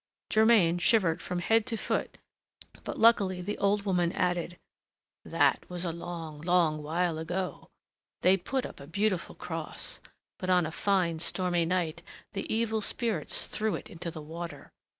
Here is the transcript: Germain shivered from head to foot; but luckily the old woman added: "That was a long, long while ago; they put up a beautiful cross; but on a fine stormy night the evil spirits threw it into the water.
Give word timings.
Germain 0.31 0.79
shivered 0.79 1.21
from 1.21 1.37
head 1.37 1.67
to 1.67 1.77
foot; 1.77 2.17
but 2.83 2.97
luckily 2.97 3.39
the 3.39 3.59
old 3.59 3.83
woman 3.85 4.11
added: 4.13 4.57
"That 5.23 5.63
was 5.69 5.85
a 5.85 5.91
long, 5.93 6.41
long 6.41 6.81
while 6.81 7.19
ago; 7.19 7.69
they 8.21 8.35
put 8.35 8.65
up 8.65 8.79
a 8.79 8.87
beautiful 8.87 9.35
cross; 9.35 9.99
but 10.39 10.49
on 10.49 10.65
a 10.65 10.71
fine 10.71 11.19
stormy 11.19 11.65
night 11.65 12.01
the 12.33 12.51
evil 12.51 12.81
spirits 12.81 13.45
threw 13.45 13.75
it 13.75 13.91
into 13.91 14.09
the 14.09 14.23
water. 14.23 14.71